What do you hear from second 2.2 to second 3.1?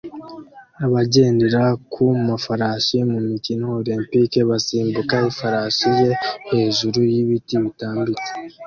mafarasi